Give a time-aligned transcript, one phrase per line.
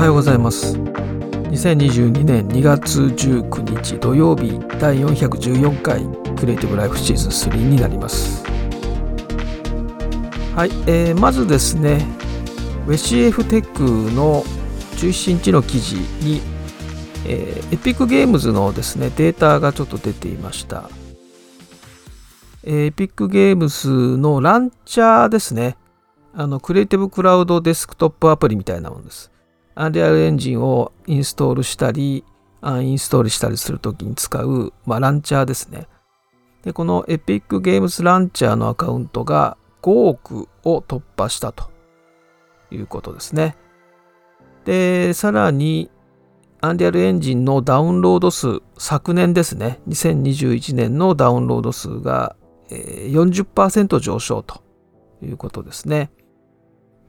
[0.00, 0.78] はようございます。
[0.78, 6.06] 2022年2月19日土曜日第414回
[6.36, 8.42] クリエイティブライフシーズン3になります。
[10.56, 12.06] はい、えー、まずですね
[12.86, 13.82] WCF テック
[14.14, 14.42] の
[14.96, 16.40] 17日の記事に、
[17.26, 20.88] えー、エピックゲームズのですねデータがちょっと出ていました。
[22.64, 25.76] エピックゲームズのランチャーですね。
[26.32, 29.29] あのクリエイティブクラウドデスクトップアプリみたいなものです。
[29.80, 32.22] アンリアルエンジンをインストールしたり、
[32.60, 35.88] アンインストールしたりするときに使う、まあ、ランチャーですね。
[36.62, 41.70] で、この Epic Games ランチャーのアカウントが5億を突破したと
[42.70, 43.56] いうことですね。
[44.66, 45.90] で、さらに、
[46.60, 52.36] アンリアルエンジンのダウンロード数、昨年ですね、2021年のダウンロード数が
[52.68, 54.62] 40%上昇と
[55.22, 56.10] いうことですね。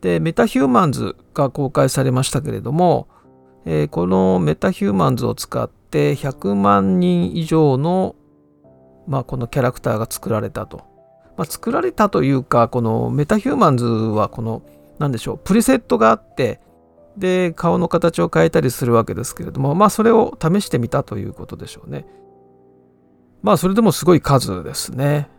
[0.02, 3.08] で、 MetaHumans が公開されましたけれども、
[3.66, 8.16] えー、この MetaHumans を使って100万人以上の、
[9.08, 10.82] まあ、このキャラクターが作られたと。
[11.38, 14.64] まあ、作られたというか、この MetaHumans はこの、
[15.00, 16.60] なんでしょう、プリセットがあって、
[17.18, 22.06] で、顔の形を変えたりするわけですけれども、まあ、それを試してみたということでしょうね。
[23.44, 25.30] まあ、それでもすごい数ですね。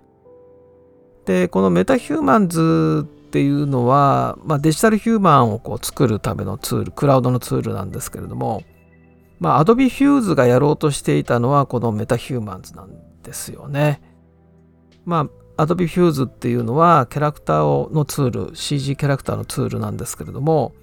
[1.24, 8.62] で、この MetaHumans っていうのは、まあ、デジタルヒューマンをこう作るためのツール、クラウドのツールなんですけれども、
[9.41, 12.91] まあ、Adobe Fuse がやろうとしていたのはこの MetaHumans なん
[13.22, 14.02] ですよね。
[15.06, 20.74] まあ、Adobe Fuse っていうのはキャラクターをのツール、CG キャラクターのツールなんですけれども、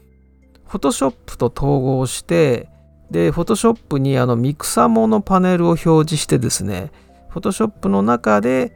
[0.67, 2.67] Photoshop と統合して、
[3.11, 6.91] で、Photoshop にあのミクサモのパネルを表示してですね、
[7.31, 8.75] Photoshop の中で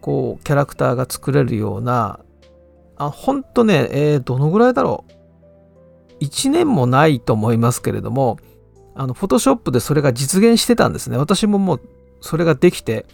[0.00, 2.20] こうキャラクターが作れるような
[2.96, 6.24] あ、ほんとね、えー、どのぐらいだろう。
[6.24, 8.38] 1年もないと思いますけれども、
[8.94, 11.18] あの、フォトショップでそれが実現してたんですね。
[11.18, 11.80] 私ももう
[12.20, 13.04] それができて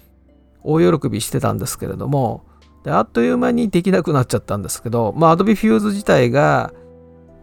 [0.62, 2.44] 大喜びしてたんですけれども、
[2.84, 6.72] であっという間にできなくなっちゃったんですけど、まあ、Adobe Fuse 自体が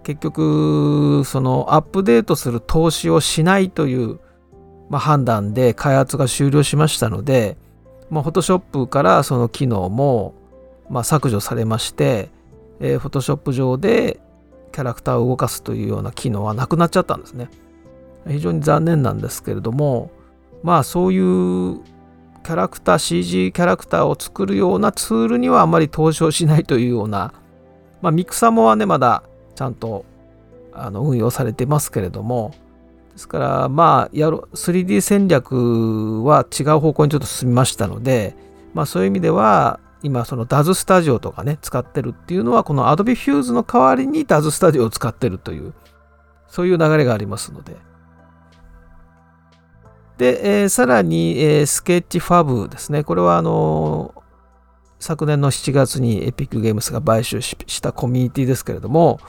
[0.03, 4.19] 結局、そのアップデートする投資をしないという、
[4.89, 7.57] まあ、判断で開発が終了しましたので、
[8.09, 10.33] まあ、Photoshop からその機能も
[10.89, 12.29] まあ、削除されまして、
[12.79, 14.19] えー、Photoshop 上で
[14.71, 17.49] キャラクターを動かすというような機能はなくなっちゃったんですね。
[18.27, 20.11] 非常に残念なんですけれども、
[20.63, 21.79] まあそういう
[22.43, 27.33] キャラクター、CG キャラクターを作るようなツールにはあまり投資をしないというような、
[28.01, 29.23] まあミクサモはね、まだ
[29.55, 30.05] ちゃんと
[30.73, 32.53] あの運用されてますけれども、
[33.13, 38.35] ですからまあやろ 3D 戦略は違う方向にちょっと進みましたので、
[38.73, 45.73] まあそういう意味では今その DAZ スタジオとかね使ってるっていうのはこの Adobe Fuse の代わりに DAZ スタジオを使ってるという
[46.47, 47.75] そういう流れがありますので。
[50.17, 53.05] で、えー、さらに、えー、スケッチファブですね。
[53.05, 54.21] これはあのー、
[54.99, 59.19] 昨年の7月にエピックゲームスが買収したコミュニティですけれども、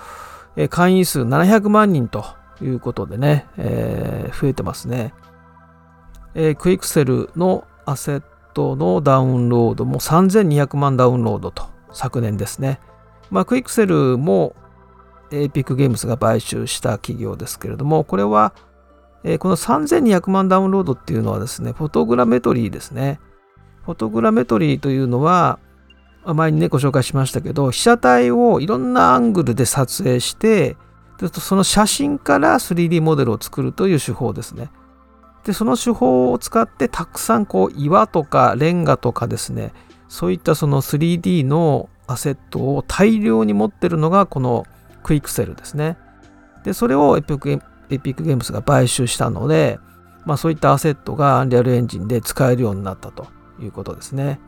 [0.56, 2.24] えー、会員数700万人と
[2.60, 5.14] いうことでね、えー、増えてますね、
[6.34, 8.22] えー、クイクセルのアセッ
[8.52, 12.80] トのダウンロードも3200万ダウンロードと昨年ですね。
[13.30, 14.54] まあ、クイックセルも
[15.30, 18.52] エピックゲームズが買収した企業ですけれども、これは、
[19.22, 23.20] えー、この3200万ダウンロードっていうのはですね、フォトグラメトリーですね。
[23.84, 25.58] フォトグラメトリーというのは、
[26.24, 30.76] 前にね、ご紹介しましたけど、被写体をいろんなアングルで撮影して、
[31.32, 34.70] その写真から 3D モデルを作るという手法ですね。
[35.44, 39.72] でその手法を使ってたくさんこう岩とかレンガとかですね
[40.08, 44.66] そういったその 3D のアセットを大量に持ってるのがこの
[45.02, 45.96] クイックセルですね。
[46.64, 47.50] でそれをエピック
[47.90, 49.78] エピックゲームズが買収したので、
[50.24, 53.28] まあ、そういったアセットがアンリアルエンジンで使えるようになったと
[53.60, 54.40] いうことですね。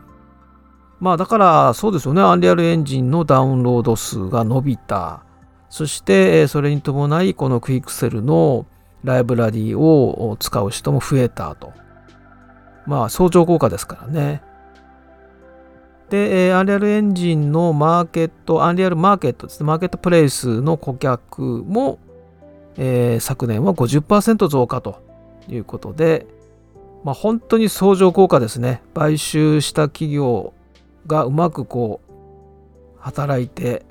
[1.00, 2.22] まあだからそうですよね。
[2.22, 5.24] アンリアルエンジンのダウンロード数が伸びた。
[5.68, 8.66] そしてそれに伴いこのクイックセルの
[9.04, 11.72] ライブラリーを使う人も増えたと。
[12.86, 14.42] まあ、相乗効果ですからね。
[16.10, 21.98] で、アンリアルエンジンのマーケット、アンリアルマーケットですね、マーケットプレイスの顧客も、
[22.76, 25.02] えー、昨年は50%増加と
[25.48, 26.26] いうことで、
[27.02, 28.82] まあ、本当に相乗効果ですね。
[28.94, 30.52] 買収した企業
[31.06, 32.12] がうまくこう、
[33.00, 33.84] 働いて、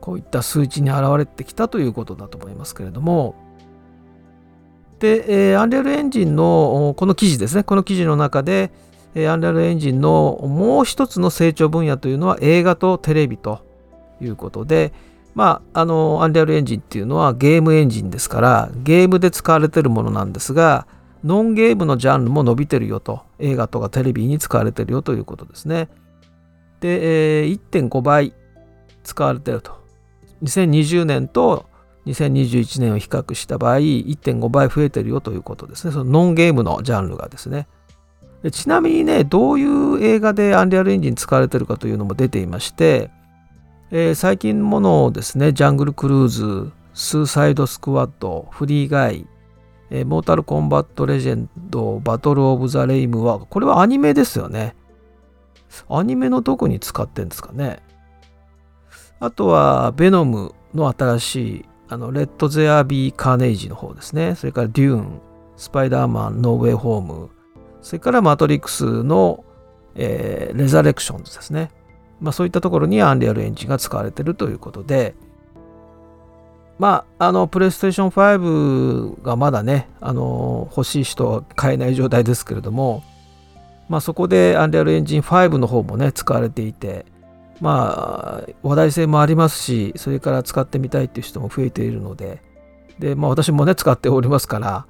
[0.00, 3.34] こういった数値に現れてきたということだと思いますけれども、
[4.98, 8.70] で、えー、アンリアルエンジンのこの記事ですね、この記事の中で、
[9.14, 13.60] えー、アンリアルエンジンのもう一つの成長分野というのは映画とテレビと
[14.20, 14.92] いうことで、
[15.34, 20.86] まあ、あの、アンリアルエンジンっていうのはゲームエンジンですから、ゲームで使われてるものなんですが、
[21.24, 25.88] ノンゲームのジャンルも伸びてるよと、映画とかテレビに使われてるよということですね。
[26.80, 28.32] で、えー、1.5倍
[29.04, 29.72] 使われてると。
[30.42, 31.66] 2020年と
[32.06, 35.92] 2021年を比較した場合、1.5倍増えてるよということですね。
[35.92, 37.66] そのノンゲームのジャンルがですね。
[38.42, 43.10] でちなみにね、どういう映画でアンリアルエンジン使われてるかというのも出ていまして、
[43.90, 49.26] えー、最近のものですね、ジャングルクルーズ、スーサイドスクワッド、フリーガイ、
[49.90, 54.76] えー、 Mortal Kombat Legends、Battle of the Realms は、これはアニメですよね。
[55.88, 57.80] アニメのどこに使ってんですかね。
[59.20, 64.34] あとは、ベノムの新しい、あの、 Let There Be Carnage の方ですね。
[64.34, 65.20] それから、デューン、
[65.56, 67.30] スパイダーマン、 No Way Home、
[67.82, 69.44] それから、マトリックスの、
[69.94, 71.70] えー、レザレクションズですね。
[72.20, 75.14] まあ、そういったところにアンリアルエンジンが使われているということで、
[76.78, 83.02] まあ、あの、プレイステーション5がまだね、あの、欲しい人は買えない状態ですけれども、
[83.88, 87.06] まあ、そこでアンリアルエンジン5の方もね、使われていて、
[87.60, 92.42] まあ、話題性もありますし、それから使ってみたいっていう人も増えているので、
[92.98, 94.86] で、まあ、私もね、使っておりますから、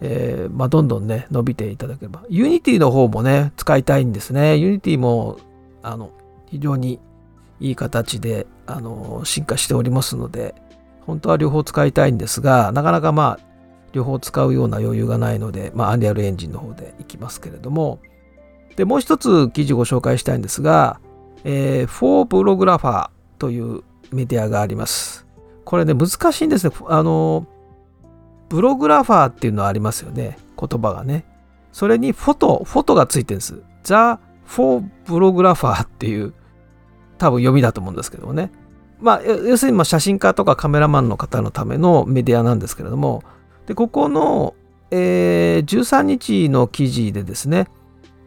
[0.00, 2.22] えー、まあ、どんどんね、伸びていただければ。
[2.28, 4.56] Unity の方もね、使いたいんですね。
[4.56, 5.38] Unity も、
[5.82, 6.10] あの、
[6.46, 7.00] 非常に
[7.60, 10.54] いい形であの進化しておりますので
[11.00, 13.46] 本当は両方使いたいんですがなかなかまあ
[13.92, 18.00] 両方使うような余裕がないので、まあ、 Unreal Engine の方でいきますけれども
[18.76, 20.98] でもう一つ記事ご紹介したいんですが、
[21.44, 23.82] Phoblographer という
[24.12, 25.26] メディアがあります。
[25.64, 26.74] これね難しいんですね。
[26.88, 27.46] あの
[28.48, 30.38] フォトグラファーっていうのはありますよね。
[30.58, 31.24] 言葉がね。
[31.72, 33.62] それにフォトフォトがついてるんです。
[33.82, 36.32] The Phoblographer っていう
[37.18, 38.50] 多分読みだと思うんですけどもね。
[39.00, 43.22] まあ、要するにま写真家とかカメラマンの方のためのメディアなんですけれども、
[43.66, 44.54] でここの、
[44.90, 47.68] えー、13日の記事でですね、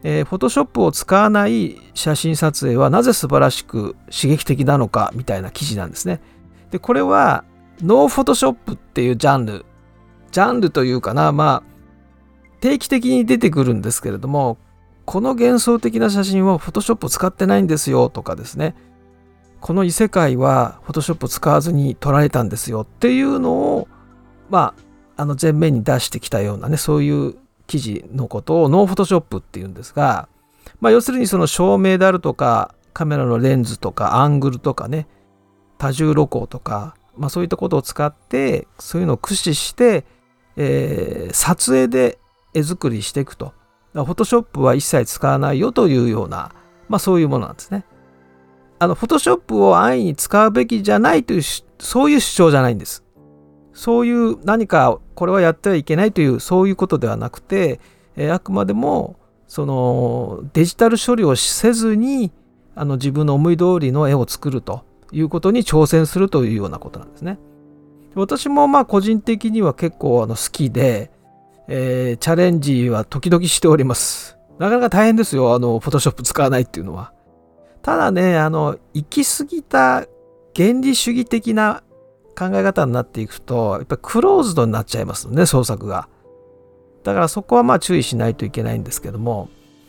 [0.02, 6.20] えー、 Photoshop を使わない写真撮影はなぜ素晴らしく刺激的なのかみたいな記事なんですね。
[6.70, 7.44] で、これは
[7.82, 9.66] ノーフォトショップっていうジャンル、
[10.30, 14.58] ジャンルというかな、まあ、定期的に出てくるんですけれども、
[15.08, 18.74] この幻想的な写真はフォトショップを使ってないんですよとかですね
[19.58, 23.88] この異世界はフォトショップを使わずに撮られたんですよっていうのを
[24.50, 24.74] ま
[25.16, 27.36] ああの前面に出してきたようなねそういう
[27.68, 30.28] 記事のことをノーフォトショップっていうんですが、
[30.80, 35.06] まあ、要するにその照明であるとかカメラのレンズとかアングルとかね
[35.78, 40.04] 多重露光とか、まあ、そういったことを使ってそういうのを駆使して、
[40.56, 42.18] えー、撮影で
[42.54, 43.54] 絵作りしていくと
[44.04, 46.52] フォトショップは一切使わないよというような、
[46.88, 47.84] まあそういうものなんですね。
[48.78, 51.42] あの、フォトショップを安易に使うべきじゃないという、
[51.78, 53.02] そういう主張じゃないんです。
[53.78, 57.78] そういう何かこれはやってはいけないというそういうことではなくて、
[58.16, 59.14] えあくまでも
[59.46, 62.32] そのデジタル処理をせずに
[62.74, 67.38] あの自分の思い通りの絵を作るということに挑戦するというようなことなんですね。
[68.16, 71.12] 私もまあ個人的には結構あの好きで、
[71.68, 74.38] えー、チャレンジは時々しております。
[74.58, 77.12] なかなか大変ですよ、あの、フォトショップ使わないっていうのは。
[77.80, 80.06] ただね、あの、行き過ぎた
[80.56, 81.84] 原理主義的な
[82.38, 86.08] 考え方になっていくと、やっぱりクローズドになっちゃいますね、創作が。
[87.02, 89.48] だからそこはまあ注意しないといけないんですけども、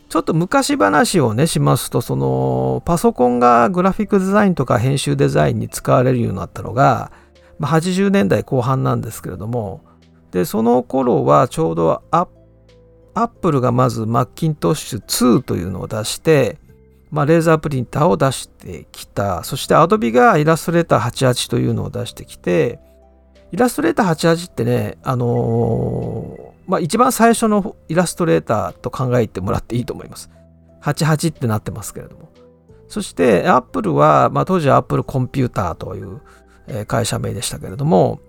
[0.09, 7.11] ちょっと昔話をね、しますと、その、パソコンがグラフィックデザインとか編集デザインに使われるようになったのが、
[7.59, 9.81] まあ、80年代後半なんですけれども、
[10.31, 12.27] で、その頃はちょうどア
[13.15, 16.57] ップルがまずマッキントッシュ2というのを出して、
[17.11, 19.43] まあ、レーザープリンターを出してきた。
[19.43, 22.79] そして Adobe がイラストレーター88というのを出してきて、
[23.51, 30.29] イラストレーター88ってね、あのー、まあ、一番最初のイラストレーターと考えてもらっていいと思います。
[30.83, 32.29] 88ってなってますけれども。
[32.87, 36.21] そして Apple は、まあ、当時は Apple コンピューターという
[36.85, 38.19] 会社名でしたけれども、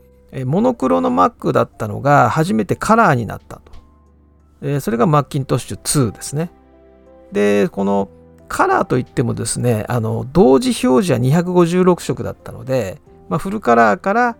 [0.46, 3.60] モノクロの Mac だったのが初めてカラーになった
[4.60, 4.80] と。
[4.80, 6.50] それがマッキントッシュ2ですね。
[7.32, 8.08] で、この
[8.50, 14.36] カラーといってもですね、あの同時表示は256色だったので、まあ、フルカラーから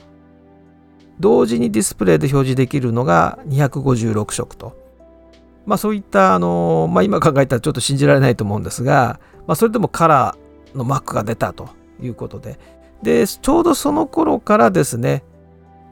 [1.20, 4.76] 同時にディスプレイで表示できるのが256色と。
[5.64, 11.68] まあそういったあの、まあ、今考えたらちょっと信じられないと思うんですが、まあ、それでもカラーの Mac が出たと
[12.02, 12.58] いうことで、
[13.02, 15.22] で、ちょうどその頃からですね、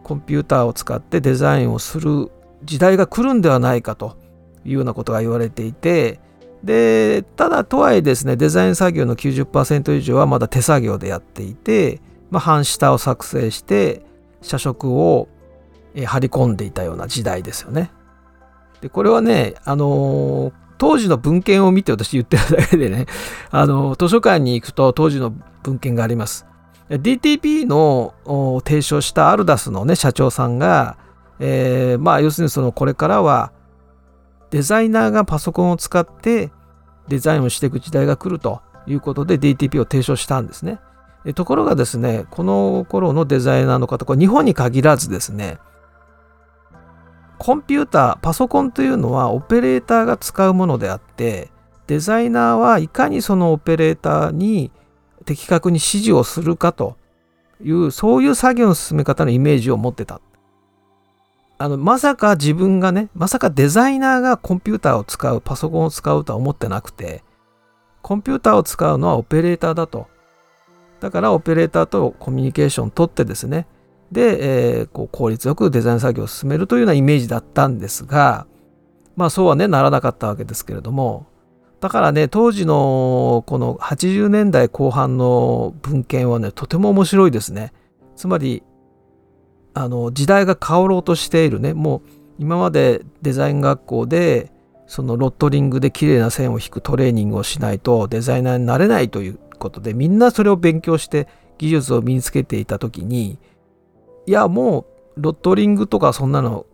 [0.03, 2.33] コンピューターを使ってデザインをする
[2.65, 4.17] 時代が来るんではないかと
[4.65, 6.19] いうようなことが言われていて
[6.65, 12.00] でただとはいえですねデザイン作業の90%以上はまだ手作業でやっていて
[12.31, 14.03] まあ、半下を作成して
[14.43, 15.29] 社食を
[15.95, 17.91] 張り込んでいたような時代ですよね。
[18.81, 23.07] でこれはね、あのー、当時の文献を見て私言ってるだけでね、
[23.50, 26.47] あのー、図書館に行くと当時の文献があります。
[26.88, 28.15] DTP の
[28.65, 30.97] 提唱したアルダスのね社長さんが、
[31.38, 33.53] えー、まあ要するにそのこれからは
[34.50, 36.50] デザイナーがパソコンを使って
[37.09, 40.81] デザインをしていく時代が来るということで DTP を提唱したんですね。
[41.35, 45.59] ところがですね、この頃のデザイナーの方、これ日本に限らずですね、
[47.38, 51.50] コンピューター、パソコンというのはオペレーターが使うものであって、
[51.87, 54.71] デザイナーはいかにそのオペレーターに
[55.25, 56.97] 的確に指示をするかと
[57.62, 60.21] いう、そういう作業の進め方のイメージを持ってた。
[61.59, 67.25] あの、まさか自分がね、まさかデザイナーがコンピューターを使う、パソコンを使うとは思ってなくて、
[68.00, 70.07] コンピューターを使うのはオペレーターだと。
[71.00, 73.67] だからオペレーターとコミュニケーションを取ってですね、
[74.12, 78.47] で、えー、こう効率よくデザイン作業を進めるというようなイメージだったんですが、
[79.17, 81.27] まあそうはね、ならなかったわけですけれども、
[81.81, 87.73] だからね、当時のこの80年代後半の文献はね、とても面白いですね。
[88.17, 88.62] つまり、
[89.75, 92.03] あの時代が変わろうとしているねもう
[92.39, 94.53] 今までデザイン学校で
[94.87, 103.39] そのロットリングで綺麗な線を引くトレーニングをしないとデザイナーになれないということでみんなそれを勉強して技術を身につけていた時に
[104.27, 106.67] いやもうロットリングとかそんなの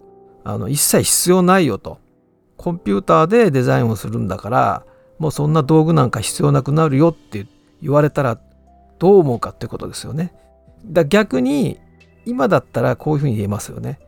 [0.45, 1.99] あの一切必要ないよと
[2.57, 4.87] コンピューターでデザインをするんだから
[5.19, 7.47] もうそんな道具なんか必要なくなるよって
[7.83, 8.39] 言われたら
[8.99, 10.35] どう思うかってことですよね。
[10.87, 11.79] だ逆に
[12.26, 13.99] 今だったらこういうふうに言えますよね。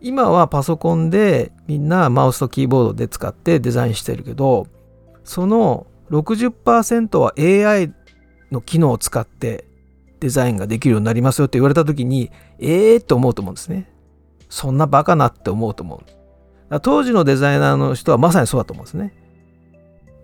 [0.00, 4.66] 今はパソコンでみんなマウスとキーボードで使ってデザインしてるけど、
[5.24, 7.92] その60%は AI
[8.52, 9.64] の機能を使って
[10.20, 13.90] デザインができるようになりますよって言われた時に、ええー、と思うと思うんですね。
[14.48, 16.02] そんなバカなって思うと思
[16.70, 16.80] う。
[16.80, 19.14] 当時のデザイナーの人はまさにそうだと思うんですね。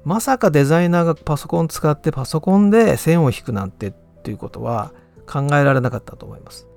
[0.04, 4.92] まさかデザイナーがパソコン使ってパソコンで線を引くなんてっていうことは
[5.26, 6.69] 考えられなかったと思います。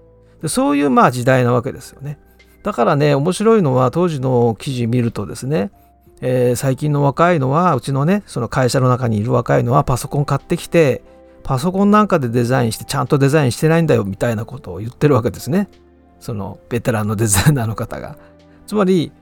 [0.44, 2.20] でそういうまあ時代なわけですよね。
[2.64, 5.72] だからね面白いのは当時の記事見るとですね、
[6.22, 11.02] えー、最近の若いのはうちのねその会社の中にいる若いのはパソコン買ってきて
[11.44, 15.70] パソコンなんかでデザインしてちゃんとデザインしてないんだよみたいなことを言ってるわけですね。
[16.20, 18.18] そのベテランのデザイナーの方が。
[18.68, 19.14] つまり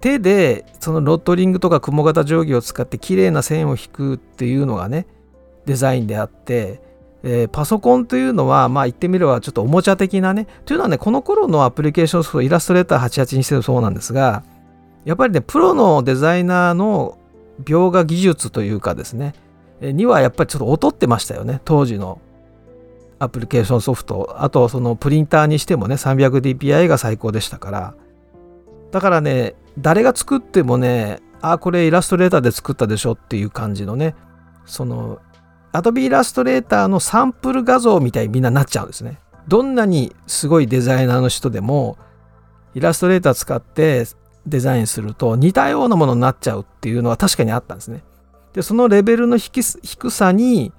[0.00, 5.06] 手でそのロットリングとか雲型定規を使って綺麗な線を引くっていうのがね
[5.64, 6.82] デザインであって
[7.26, 14.44] えー、パソコンというのは、まあ言ってみればちょっとおもちゃ的なね、というのはね、この頃のアプリケーションソフト、イラストレーター88にしてもそうなんですが、
[15.06, 17.18] やっぱりね、プロのデザイナーの
[17.64, 19.34] 描画技術というかですね、
[19.80, 22.20] にはやっぱりちょっと劣ってましたよね、当時の
[23.18, 24.36] アプリケーションソフト。
[24.38, 27.94] あと、そのプリンターにしてもね、300dpi が最高でしたから。
[28.90, 34.14] だからね、誰が作ってもね、あ、これイラストレーターで作ったでしょっていう感じのね、
[34.66, 35.18] その
[35.74, 39.18] Adobe Illustrator のサンプル画像みたいにみんななっちゃうんですね。
[39.48, 41.98] どんなにすごいデザイナーの人でも、
[42.74, 44.06] イラストレーター使って
[44.46, 48.04] デザインすると似たようなものになっちゃうっていうのは確かにあったんですね。
[48.52, 49.62] で、そのレベルの低
[50.10, 50.72] さに、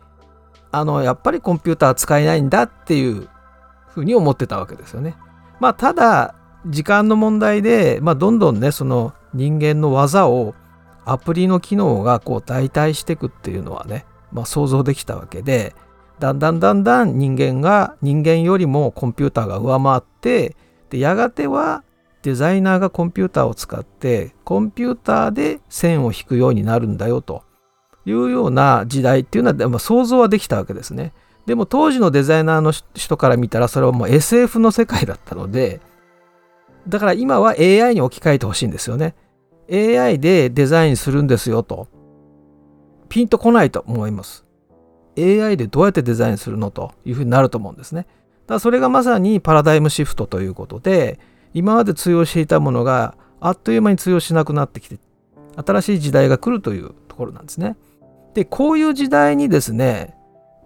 [0.71, 3.27] あの、やっぱりコンピューター使えないんだっていう
[3.89, 5.17] ふうに思ってたわけですよね。
[5.59, 6.35] まあ、ただ、
[6.67, 10.55] 時間の問題で、まあ、どんどんね、その人間の技を
[11.03, 15.73] アプリの機能がこう代替していくっていうのはね、まあ、想像できたわけで
[16.19, 20.55] だんだんだんだん人間が人間よりもコンピューターが上回って
[20.89, 21.83] でやがては
[22.21, 27.43] デザイナーがコンピューターを使ってコンピューターで線を引くようになるんだよと
[28.05, 31.13] いうような時代っていうのは、まあ、想像はできたわけですね。
[31.45, 35.79] でも当時のデザイナーの人から見たらそれはもう SF の世界だったので
[36.87, 39.15] だから今は AI に置き換えてほしいんですよね。
[39.71, 41.87] AI でデザインするんですよと。
[43.09, 44.45] ピンとこないと思います。
[45.17, 48.01] AI でどうやってデザインするのというふうになると思うんですね。
[48.01, 48.13] だか
[48.55, 51.19] らそれがまさにパラダイムシフトということで、
[51.53, 54.99] 今まで通用していたものがあっという間に通用しなくなってきて、
[55.55, 57.77] 新しい時代が来るというところなんですね。
[58.33, 60.15] で、こういう時代にですね、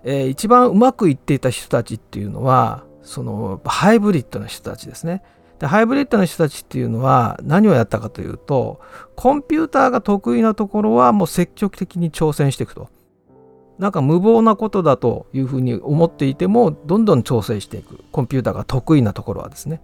[0.04, 5.24] えー、一番うまくいっていた人たちっていうのは、そのハイブリッドな人たちですね。
[5.60, 8.80] でハイブリッドの人たちっていうのは何をやったかというと
[9.16, 12.90] コンピューターが得意なところはもう積極的に挑戦していくと。
[13.78, 19.82] なんか無謀なことだというふうに思っていてもどんどん調整していくコンピューターが得意なところはですね。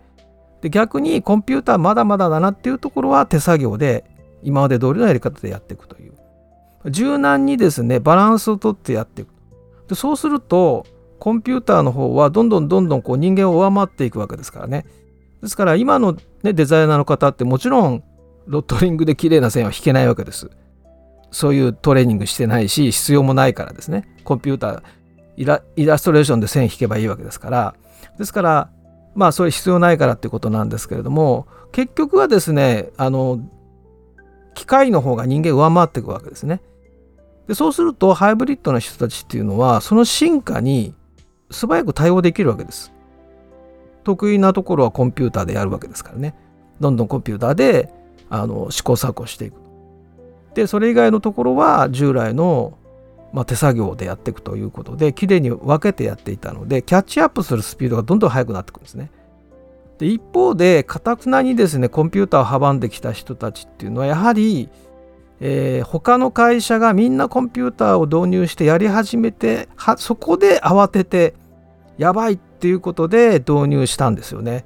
[0.59, 4.03] で逆にコンピューターまだまだだなっていうところは手作業で
[4.43, 6.13] 今まで通りのやり方でやっていくという
[6.91, 9.29] 柔軟にですねバランスをとってやっていく
[9.87, 10.85] でそうすると
[11.19, 14.85] コンピューターの方はどんどんどんどんこう人間を上回っていくわけですからね
[15.45, 18.03] ですから今の、ね、デザイナーの方ってもちろん
[18.47, 20.49] ロットリングで綺麗な線は引けないわけです
[21.29, 27.75] そういうトレーニングしてないし必要もないからですねコンピューターイラストレーションで線引けばいいわけですから
[28.17, 28.71] ですから
[29.13, 33.39] まあそれ必要ないからってことなんですけれども結局はですねあの
[34.55, 36.61] 機械の方が人間上回っていくわけですね。
[37.47, 40.95] でそうするとハイブリッドな人たちっていうのはその進化に
[41.51, 42.94] 素早く対応できるわけです。
[44.05, 46.35] 得意なところはコンピューターでやるわけですからね。
[46.79, 47.91] どんどんコンピューターで
[48.29, 49.55] あの試行錯誤していく。
[50.53, 52.77] でそれ以外のところは従来の、
[53.33, 59.11] まあ、手作業でやっていくということできれいに分けてやっていたのでキャッチアップするスピードがどんどん速くなっていくんですね。
[59.97, 64.69] で一方でかたくなにですねコンピューターを阻んできた人たちっていうのはやはり、
[65.39, 71.33] えー、他の会社がみんなコンピューターを導入してやり始めてはそこで慌てて
[71.97, 74.65] やばいっていうことで導入したんですよね。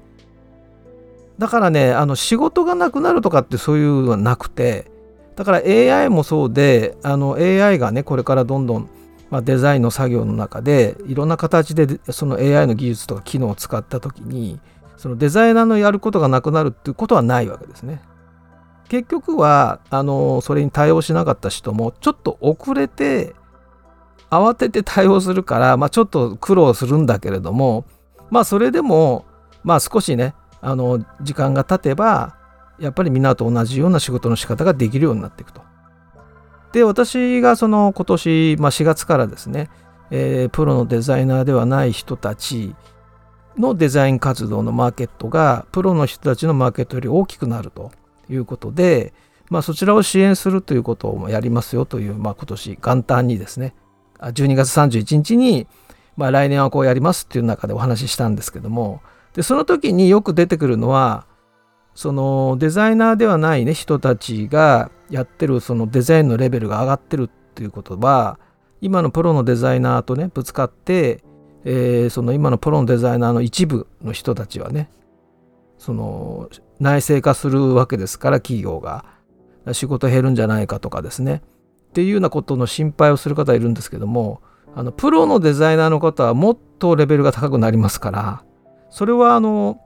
[1.38, 4.92] だからねあの仕事がなくなるとかってそういうのはなくて
[5.38, 8.90] だから AI もそうであの AI がねこれからどんどん、
[9.30, 14.60] まあ、デザインの作業の中でいろんな形でその AI の技術とか機能を使った時に
[14.98, 18.02] そのデザイナーのやることがなくなるっていうことはないわけですね。
[18.90, 23.34] 結局はあのそれに対応しなかった人もちょっと遅れて
[24.30, 27.86] 慌てて対応するから、まあ、ちょっと苦労するんだけれども
[28.30, 29.26] まあそれでも
[29.64, 32.36] まあ少しねあの時間が経てば
[32.80, 35.62] やっぱりみんなと同じような仕事の仕方ができるようになっていくと。
[36.72, 39.70] で私がその今年、まあ、4月からですね、
[40.12, 42.76] えー、プロのデザイナーではない人たち
[43.58, 47.92] のデザイン活動のマーケットがプロの人たちのマーケットより大きくなると
[48.30, 49.14] いうことで、
[49.50, 53.74] まあ、そちらを支援するということをやりますよという、まあ、今年元旦にですね
[54.20, 55.68] 12月31日に、
[56.18, 59.02] まあ、来年はこうやりますっていう中でお話ししたんですけども
[59.34, 61.26] でその時によく出てくるのは
[61.96, 68.40] そのデザイナーではない、ね、人たちがやってるそのデザインのレベルが上がってるっていうことは
[68.82, 71.24] 今のプロのデザイナーとねぶつかって
[71.66, 74.90] えー、その今のプロのデザイナーの一部の人たちはね
[75.78, 79.20] その内製化するわけですから企業が。
[79.74, 81.42] 仕事減るんじゃないかとかですね。
[81.90, 84.42] っていうようなことの心配をする方いるんですけども
[84.76, 88.44] あのプロのデザイナーの方はもっとレベルが高くなりますから
[88.90, 89.80] それはあの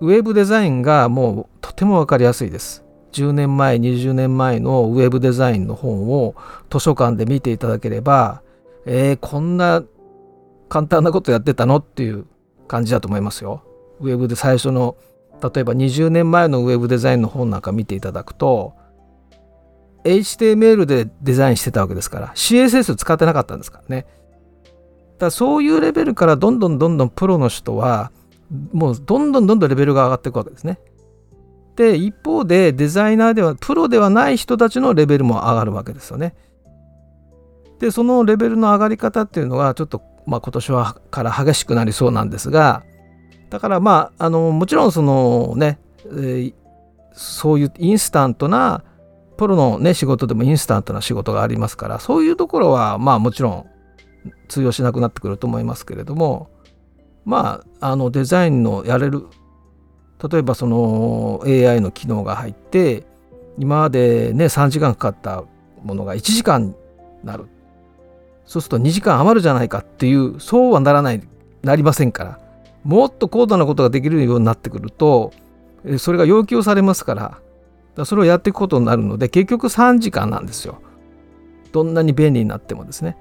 [0.00, 2.84] ウェブデザインがもうとても分かりやすいです。
[3.12, 6.34] 10年前20年前のウェブデザインの本を
[6.70, 8.42] 図書館で見ていただければ
[8.84, 9.84] えー、こんな
[10.68, 12.26] 簡単なことやってたのっていう
[12.66, 13.62] 感じだと思いますよ。
[14.00, 14.96] ウェブで最初の
[15.42, 18.74] 例えば20年前のウェブデザインの本なんか見ていただくと
[20.04, 24.06] HTML でデザインしてたわけですから CSS 使ってなかったんですからね。
[25.18, 28.10] だそういうレベルからどんどんどんどんプロの人は
[28.72, 30.78] もうどんどんどんどんレベルが上がっていくわけですね。
[31.76, 36.34] で一方でデザイナーではプロではない人たちのレベルも上がるわけですよね。
[37.78, 42.84] でそのレベルの上がり方っていうのがちょっとまあ、今年はから激しくなりそうなんですが
[43.50, 46.54] だからまああのもちろんそのね、えー、
[47.12, 48.84] そういうインスタントな
[49.36, 53.66] プロのね仕事でもインスタントな仕事がありますからそういうところはまあもちろん
[54.48, 56.50] 通用しなくなってくると思いますけれども
[57.24, 59.26] まああのデザインのやれる
[60.30, 63.04] 例えばその AI の機能が入って
[63.58, 65.44] 今までね3時間かかった
[65.82, 66.74] ものが1時間に
[67.24, 67.46] なる。
[68.44, 71.22] そうすると2時間余るじゃないかっていうそうはならない
[71.62, 72.40] なりませんから
[72.84, 75.32] もっと高度なことができるようになってくると
[75.98, 77.38] それが要求されますから
[77.94, 80.80] だそれをやっていくことになるので結局3時間なんですよ。
[81.72, 83.16] どんなに便利になってもですね。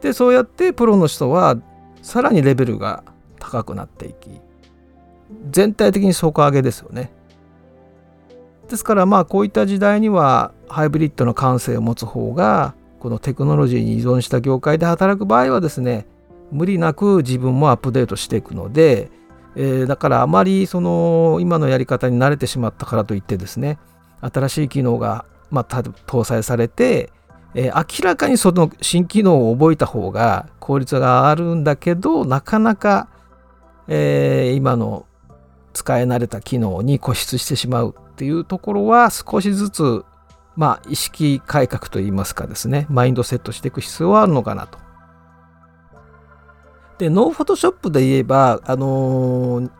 [0.00, 1.56] でそうやってプロの人は
[2.02, 3.04] さらにレベルが
[3.38, 4.30] 高くなっていき
[5.50, 7.12] 全体的に底上げですよね。
[8.68, 16.06] ですからまあこういった時代にはハイブリッドの感性を持つ方がこのテクノロジーに依存した業界で働く場合はですね
[16.52, 19.10] 無理なく自分もアップデートしていくので、
[19.56, 23.78] えー、だからあまりその今のやり方に慣れてしまったからといってですね
[24.20, 27.10] 新しい機能が、まあ、搭載されて、
[27.54, 33.08] えー、明らかにその新機能を覚えた方が効率があるんだけどなかなか、
[33.88, 35.06] えー、今の
[35.72, 40.04] 使い慣れた機能に固執してしまうっていうところは少しずつ
[40.56, 44.78] まあ、意識改革といいますかですね、マインドセットしていく必要はあるのかなと。
[47.00, 49.70] で、ノーフォトショップで言えば、あのー、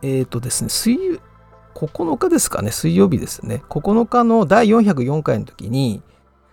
[0.00, 1.20] えっ、ー、とですね、水、
[1.74, 6.02] 9日ですかね、水曜日ですね、9日の第404回の時に、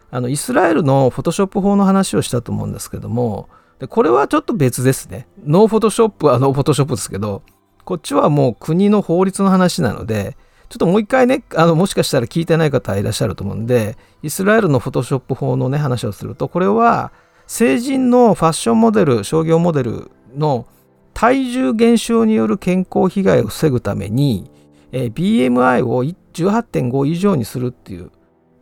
[0.10, 3.47] あのイスラエルのフォトショップ法の話をしたと思うんですけども、
[3.79, 5.29] でこれはちょっと別ですね。
[5.45, 7.41] ノーフォトショップはノーフォトショップですけど、
[7.86, 10.36] こっちはもう国の法律の話なので、
[10.67, 17.13] ちょっともう一回ね、あのもしかしたら聞いてない方いらっしゃると思うんで、イスラエルのフォトショップ法のね、話をすると、これは
[17.51, 20.65] 成人のファッションモデル、商業モデルの
[21.13, 24.49] 体重減少による健康被害を防ぐために、
[24.93, 28.09] BMI を18.5以上にするっていう、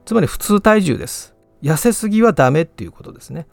[0.05, 1.35] つまり普通体重です。
[1.61, 3.45] 痩せすぎはダメっていうことですね。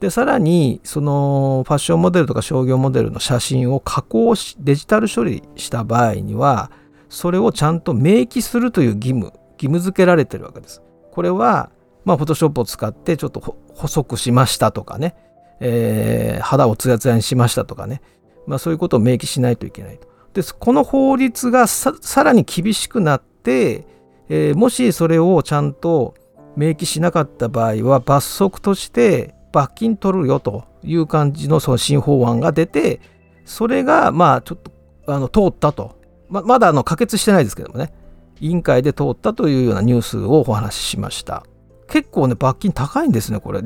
[0.00, 6.70] で、さらに、そのファッションモデルとか商業モデルの写真を加工し、デジタル処理した場合には、
[7.10, 10.80] それをちゃんと明記するという義務、義務付けられてるわけです。
[11.12, 11.68] これは、
[12.04, 15.14] まあ、フォトショップを使ってちょっと細くしましたとかね、
[15.60, 18.00] えー、肌をツヤツヤにしましたとかね、
[18.46, 20.08] まあ、そういうことを明記しないといけないと。
[20.32, 23.86] で、この法律がさらに厳しくなって、
[24.28, 26.14] えー、もしそれをちゃんと
[26.56, 33.00] 明記しなかった場合は罰則として罰金取るよという感じのその新法案が出て
[33.44, 34.70] それがまあちょっと
[35.12, 35.98] あの通ったと。
[36.28, 37.92] ままだあの可決してないですけどもね。
[38.40, 41.44] 委員会で通ったというようなニュースをお話ししました。
[41.90, 43.60] 結構ね罰金高いんですねこれ。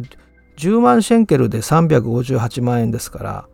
[0.56, 3.48] 10万シェンケルで358万円ですから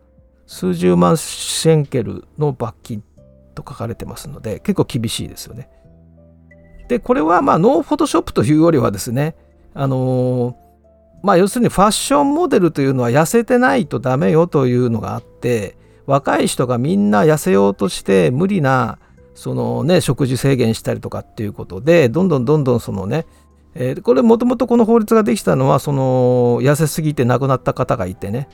[0.45, 3.03] 数十万シェンケルの罰金
[3.55, 5.69] と書かれてますので結構厳しいですよね。
[6.87, 9.35] でこれはまあノーフォトショップというよりはですね
[9.73, 10.55] あのー、
[11.23, 18.99] まあ要するにファッションモデルというのは痩せてないとダメよというのがあって若い人がみんな痩せようとして無理な
[19.33, 23.25] そのね食事制限したりとかっていうことでどんどんどんどんそのね
[23.73, 28.49] えー、これもともとこの法律ができたのはその痩せすぎて亡くなった方がいてね。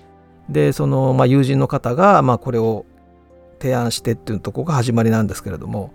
[0.50, 2.86] でその、まあ、友人の方が、まあ、これを
[3.60, 5.92] 提案してっていうとこが始まりなんですけれども。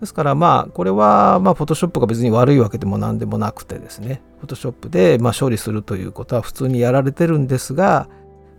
[0.00, 4.20] ですからまあこれはまあフォトショップが別に悪いわけでも何でもなくてですね。
[4.40, 8.08] フォトショップでまあ処理するということは普通にやられてるんですが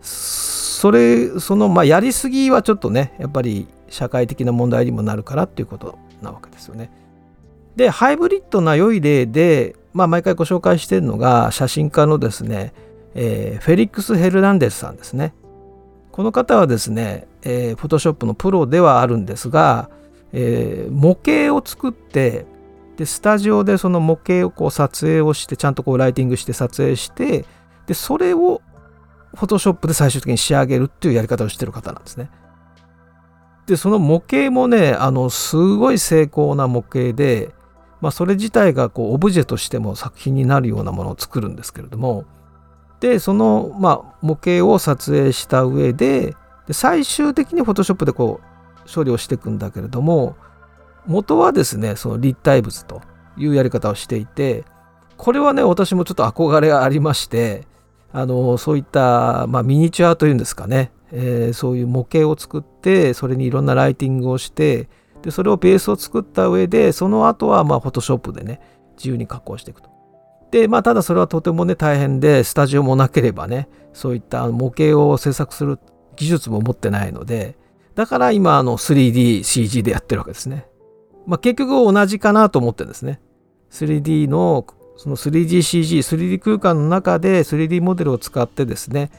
[0.02, 6.90] それそのまあやりすぎはちょっとねやっぱり社会的な問題にもなるからっていうことなわけですよね。
[7.78, 12.74] でハイブリッドな良い例で、まあ、毎回ご紹介しているのが写真家のですね、
[13.13, 15.36] えー、フェリックス・ヘルナンデスさんですね。
[16.12, 19.92] この方はですね、えー、フォトショップのプロではあるんですが、
[20.34, 22.48] えー、模型を作って
[22.98, 27.46] でスタジオでその模型をこう撮影をしてちゃんとこうライティングして撮影して
[27.86, 28.63] でそれを
[29.36, 32.32] フォトショップで最終的に仕上げるっていうやり方をしてる方なんですね。
[33.68, 37.54] でその模型もねあのすごい精巧な模型で、
[38.02, 42.26] まあ、それ自体がこうオブジェとしても作品になるようなものを作るんですけれども
[43.00, 46.36] でその、まあ、模型を撮影した上で
[46.68, 48.42] で最終的にフォトショップでこ
[48.86, 50.36] う処理をしていくんだけれども
[51.06, 53.02] 元はですねその立体物と
[53.38, 54.66] いうやり方をしていて
[55.16, 57.66] これはね私もちょっと憧れがありまして
[58.12, 64.90] あのそういった、まあ、ミニチュアというんですかね、えー、そういう模型を作ってそれにいろんなライティングをして
[65.22, 68.62] でそれをベースを作った上でその後はまあフォトショップでね
[68.98, 69.90] 自由に加工していくと。
[70.52, 75.80] でまあただそれはとてもね大変でスタジオもなければねそういった模型を制作する
[76.16, 77.58] 技術も持ってないので
[77.96, 80.68] だから今あの 3DCG でやってるわけですね。
[81.26, 83.20] まあ結局同じかなと思ってるんですね。
[83.72, 84.66] 3D の
[84.98, 89.12] その 3DCG、3D 空間の中で 3D モデルを使ってですね、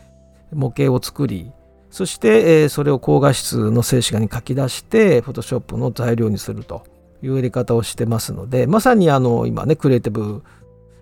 [0.53, 1.53] 模型を作り、
[1.91, 6.85] そして、えそれを高画質の静止画に書き出して、Photoshop の材料にすると
[7.23, 10.43] いうやり方をしてますので、まさにあの今ね、クリエイティブ、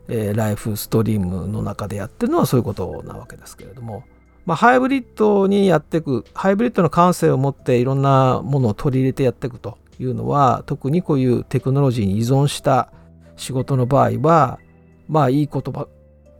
[0.08, 4.04] えライフストリームの中でやってるのはそういうことなわけですけれども、
[4.46, 12.92] まあ、ハイブリッドにやっていく、ハイブリッドの感性を持っていろんなものを取り入れてやっていくというのは、特にこういうテクノロジーに依存した
[13.36, 14.60] 仕事の場合は、
[15.08, 15.88] まあいい言葉、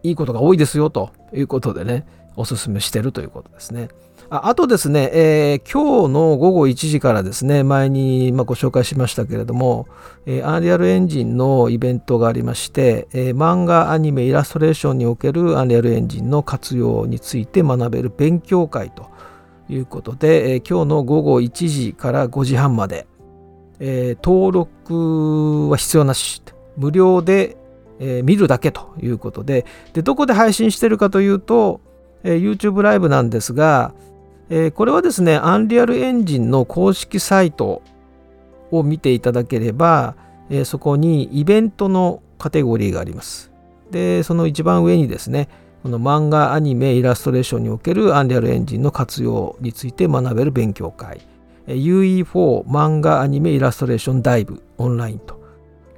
[0.05, 2.07] いいことが多いですよということでね、
[2.37, 3.89] おすすめしてるということですね。
[4.29, 9.87] あとですね、えー、今日の午後1時からですね、前にまご紹介しましたけれども、
[10.27, 19.11] えー、アンリアルエンジンのイベントがありまして、えー、漫画、アニメ、イラストレーションにおけるアンリアルエンジンの活用について学べる勉強会と
[19.69, 23.07] いうことで、えー、今日の午後1時から5時半まで、
[23.79, 26.43] え、登録は必要なし、
[26.77, 27.57] 無料で
[27.99, 31.81] え、見るだけということででどこで配信してるかというと、
[32.25, 33.95] YouTube ライブなんですが、
[34.49, 37.83] えー、これはですねアンリアルエンジンの公式サイト
[38.71, 40.17] を見ていただければ、
[40.51, 43.53] えそこにイベントのカテゴリーがあります。
[43.91, 45.49] でその一番上にですね
[45.83, 51.21] この漫画アニメイラストレーションにおけるアンリアルエンジンの活用について学べる勉強会。
[51.67, 55.41] UE4 漫画アニメイラストレーションダイブオンラインと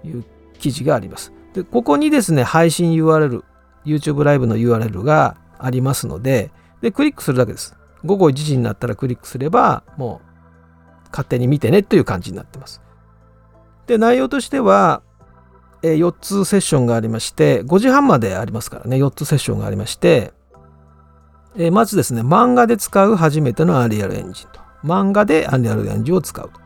[0.05, 0.25] いう
[0.59, 1.33] 記事があります。
[1.55, 3.43] でここにですね、配信 URL、
[3.85, 7.78] YouTube ライブの URL がありますので、で、クリックするだけです。
[8.05, 12.83] 午後1時になったらクリックすれば、もう勝手に見てねという感じになってます。
[13.87, 15.03] で、内容としては、
[15.83, 20.33] え4つセッションがありまして、5時半までありますからね、4つセッションがありまして、
[21.57, 24.61] えまずですね、漫画で使う初めてのアンリアルエンジンと。
[24.85, 26.61] 漫画でアンリアルエンジンを使うと。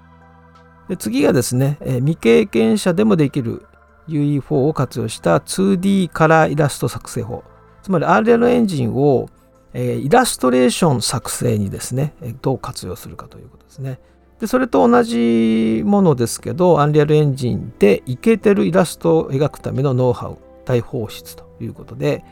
[0.88, 3.66] で次がですね、え未経験者でもできる
[4.09, 7.45] UE4 を活用した 2D カラーイラスト作成法。
[7.83, 9.29] つまり RL エンジンを、
[9.75, 13.99] えイラストレーション作成にですね、どう活用するかということですね。
[14.41, 22.25] でそれと同じものですけど、アンリアルエンジンでイケてるイラストを描くためのノウハウ、大放出ということで、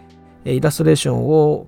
[0.45, 1.67] イラストレーションを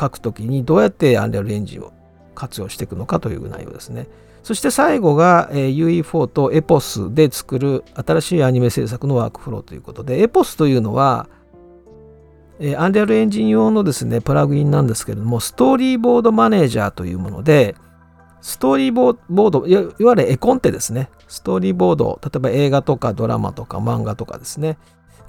[0.00, 1.92] 書くときにどうやってアンリアルエンジンを
[2.34, 4.08] 活用していくのかという内容ですね。
[4.42, 11.28] そして最後が、UE4 と EPOS で作る新しいアニメ制作のワークフローということで、EPOS というのは、
[12.60, 17.74] えアンリアルエンジン用のですね、プラグインなんですけれども、ストーリーボードマネージャーというもので、
[18.42, 21.10] ストーリーボードいわゆる絵コンテですね。
[21.26, 24.78] ストーリーボード、例えば映画とかドラマとか漫画とかですね、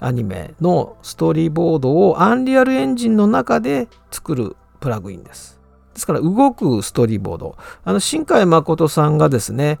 [0.00, 5.58] アニメのストーリーボードをアンリアルエンジンの中で作るプラグインです。
[5.94, 7.56] ですから動くストーリーボード。
[7.84, 9.78] あの、新海誠さんがですね、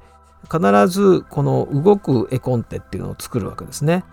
[0.50, 4.04] 必ずこの動く絵コンテっていうのを作るわけですね。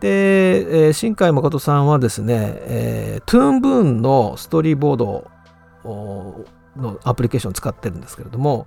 [0.00, 5.30] で、えー、新海誠さんはですね、えー、トゥーンブーンのストーリーボード
[6.76, 8.66] のアプリケーションを使ってるんですけれども、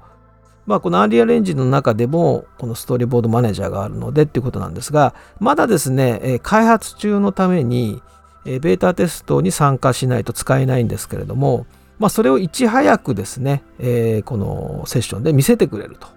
[0.66, 8.02] まあ、このアンリアルエンジンの中でもこのストーリーボードマネージャーがあるのでっていうことなんですがまだですねえ開発中のために
[8.46, 11.66] えベータテストに参加しないと使えないんですけれども、
[11.98, 16.08] まあ、それをいち早くですね、えー、このセッションで見せてくれると。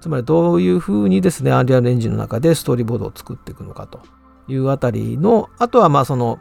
[0.00, 4.02] つまりどういうふうにですねアンリアルエンジンの中でストーリーボードを作っていくのかと。
[4.48, 6.38] いうあたりのあとはまあその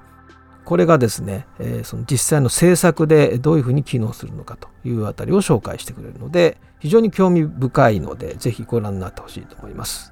[0.66, 10.12] これがですね、えー、その実際の制作でどういうふうに機能するのかというあたりを紹介してくれるので非常に興味深いのでぜひご覧になってほしいと思います。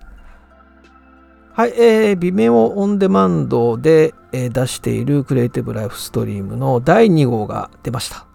[1.53, 8.25] はい、えー、微妙オンデマンドで、えー、出しているクリエイティブライフストリームの第2号が出ました、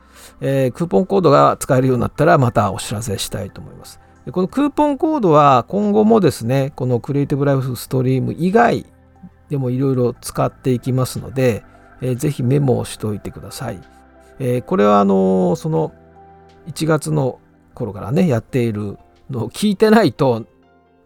[0.43, 4.01] えー、クーポンコードが使えるようになったらまたお知らせしたいと思います。
[4.33, 8.85] このクーポンコードは今後もですね、このクリエイティブライフストリーム以外
[9.49, 11.65] でもいろいろ使っていきますので、
[12.01, 13.81] えー、ぜひメモをしておいてください。
[14.39, 15.93] えー、これはあの、その
[16.69, 17.41] 1月の
[17.75, 18.99] 頃からねやっている
[19.31, 20.45] のを聞いてないと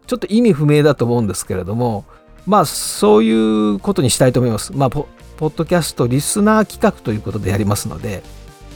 [0.07, 2.05] ちょっと意味不明だと思うんですけれども
[2.45, 4.73] まあそういうことにしたいと思います。
[4.73, 5.05] まあポ
[5.47, 8.21] ッドキャストリスナー企画ということでやりますので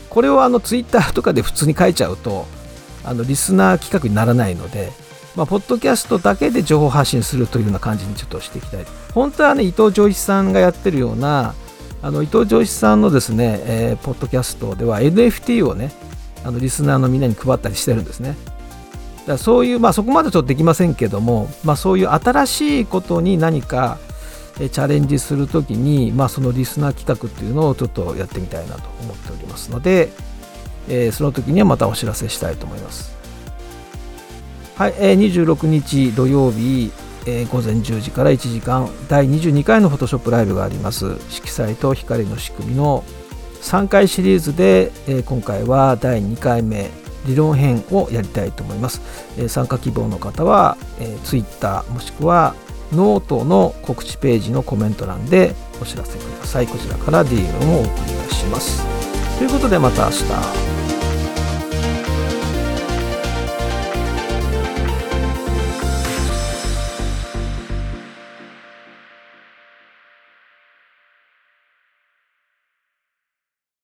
[0.09, 2.47] これをあのツイッターとかで普通に書いちゃうと
[3.03, 4.91] あのリスナー企画にならないので
[5.35, 8.85] まあ、ポッドキャストだけで情報発信するというような感じにちょっとしていきたい。
[9.13, 11.53] 本当はね、伊藤浄一さんがやってるような、
[12.05, 15.91] あの伊藤浄一さんのですね、えー、ポッドキャストでは NFT をね
[16.43, 18.35] あのリスナーのみんなに配ったりしてるんですね
[19.21, 23.97] だからそういうまあそこまでちょっとできませんけども、まあ、そういう新しいことに何か
[24.57, 30.11] チャレンジするときに、まあ、そのリスナー企画っていうのをちょっとやってみたいなと思っておりますので、
[30.87, 33.14] えー、その時にはまたお知らせしたいと思います。
[34.75, 36.91] はい、えー、26日土曜日
[37.27, 41.17] えー、午前10時から1時間第22回のフォトショップライブがあります。
[41.29, 43.03] 色彩と光の仕組みの
[43.61, 46.91] 3回シリーズで、えー、今回は第2回目
[47.25, 49.01] 理論編をやりたいと思います、
[49.39, 52.53] え、参加希望の方は、えー、Twitter もしくは
[52.91, 56.67] ノートの告知ページのコメント欄でお知らせください。
[56.67, 58.85] こちらから DM をお送りいたします。
[59.39, 60.74] ということでまた明日。